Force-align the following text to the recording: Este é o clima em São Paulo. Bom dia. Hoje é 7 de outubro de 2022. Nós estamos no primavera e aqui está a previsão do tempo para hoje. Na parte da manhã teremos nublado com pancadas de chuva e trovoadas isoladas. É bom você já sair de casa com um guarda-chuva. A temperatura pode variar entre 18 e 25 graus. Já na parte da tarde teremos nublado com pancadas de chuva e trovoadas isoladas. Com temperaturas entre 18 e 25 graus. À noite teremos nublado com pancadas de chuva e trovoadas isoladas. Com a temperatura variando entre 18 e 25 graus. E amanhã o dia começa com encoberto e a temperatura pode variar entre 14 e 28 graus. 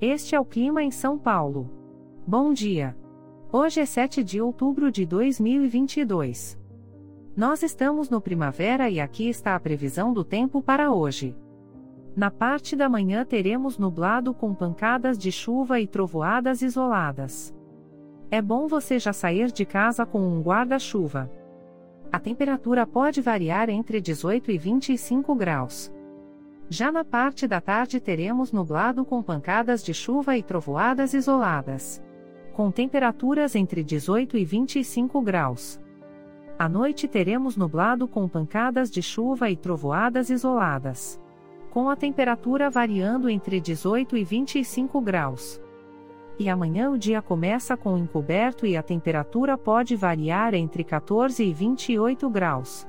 Este 0.00 0.34
é 0.34 0.40
o 0.40 0.44
clima 0.44 0.82
em 0.82 0.90
São 0.90 1.16
Paulo. 1.16 1.70
Bom 2.26 2.52
dia. 2.52 2.94
Hoje 3.50 3.80
é 3.80 3.86
7 3.86 4.22
de 4.22 4.42
outubro 4.42 4.92
de 4.92 5.06
2022. 5.06 6.58
Nós 7.34 7.62
estamos 7.62 8.10
no 8.10 8.20
primavera 8.20 8.90
e 8.90 9.00
aqui 9.00 9.26
está 9.26 9.54
a 9.54 9.60
previsão 9.60 10.12
do 10.12 10.22
tempo 10.22 10.60
para 10.60 10.92
hoje. 10.92 11.34
Na 12.14 12.30
parte 12.30 12.76
da 12.76 12.90
manhã 12.90 13.24
teremos 13.24 13.78
nublado 13.78 14.34
com 14.34 14.54
pancadas 14.54 15.16
de 15.16 15.32
chuva 15.32 15.80
e 15.80 15.86
trovoadas 15.86 16.60
isoladas. 16.60 17.54
É 18.30 18.42
bom 18.42 18.66
você 18.66 18.98
já 18.98 19.14
sair 19.14 19.50
de 19.50 19.64
casa 19.64 20.04
com 20.04 20.20
um 20.20 20.42
guarda-chuva. 20.42 21.30
A 22.12 22.20
temperatura 22.20 22.86
pode 22.86 23.22
variar 23.22 23.70
entre 23.70 23.98
18 24.02 24.50
e 24.50 24.58
25 24.58 25.34
graus. 25.34 25.90
Já 26.68 26.90
na 26.90 27.04
parte 27.04 27.46
da 27.46 27.60
tarde 27.60 28.00
teremos 28.00 28.50
nublado 28.50 29.04
com 29.04 29.22
pancadas 29.22 29.84
de 29.84 29.94
chuva 29.94 30.36
e 30.36 30.42
trovoadas 30.42 31.14
isoladas. 31.14 32.02
Com 32.52 32.72
temperaturas 32.72 33.54
entre 33.54 33.84
18 33.84 34.36
e 34.36 34.44
25 34.44 35.20
graus. 35.22 35.80
À 36.58 36.68
noite 36.68 37.06
teremos 37.06 37.56
nublado 37.56 38.08
com 38.08 38.28
pancadas 38.28 38.90
de 38.90 39.00
chuva 39.00 39.48
e 39.48 39.56
trovoadas 39.56 40.28
isoladas. 40.28 41.20
Com 41.70 41.88
a 41.88 41.94
temperatura 41.94 42.68
variando 42.68 43.28
entre 43.28 43.60
18 43.60 44.16
e 44.16 44.24
25 44.24 45.00
graus. 45.00 45.60
E 46.36 46.48
amanhã 46.48 46.90
o 46.90 46.98
dia 46.98 47.22
começa 47.22 47.76
com 47.76 47.96
encoberto 47.96 48.66
e 48.66 48.76
a 48.76 48.82
temperatura 48.82 49.56
pode 49.56 49.94
variar 49.94 50.52
entre 50.52 50.82
14 50.82 51.44
e 51.44 51.52
28 51.52 52.28
graus. 52.28 52.88